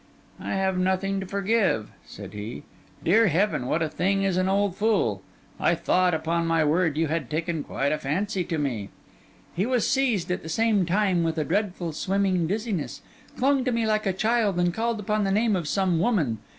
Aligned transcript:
'I 0.39 0.53
have 0.55 0.77
nothing 0.79 1.19
to 1.19 1.27
forgive,' 1.27 1.91
said 2.03 2.33
he. 2.33 2.63
'Dear 3.03 3.27
heaven, 3.27 3.67
what 3.67 3.83
a 3.83 3.87
thing 3.87 4.23
is 4.23 4.35
an 4.35 4.49
old 4.49 4.75
fool! 4.75 5.21
I 5.59 5.75
thought, 5.75 6.15
upon 6.15 6.47
my 6.47 6.65
word, 6.65 6.97
you 6.97 7.05
had 7.05 7.29
taken 7.29 7.63
quite 7.63 7.91
a 7.91 7.99
fancy 7.99 8.43
to 8.45 8.57
me.' 8.57 8.89
He 9.55 9.67
was 9.67 9.87
seized, 9.87 10.31
at 10.31 10.41
the 10.41 10.49
same 10.49 10.87
time, 10.87 11.21
with 11.23 11.37
a 11.37 11.43
dreadful, 11.45 11.91
swimming 11.91 12.47
dizziness, 12.47 13.03
clung 13.37 13.63
to 13.63 13.71
me 13.71 13.85
like 13.85 14.07
a 14.07 14.11
child, 14.13 14.57
and 14.59 14.73
called 14.73 14.99
upon 14.99 15.23
the 15.23 15.31
name 15.31 15.55
of 15.55 15.67
some 15.67 15.99
woman. 15.99 16.39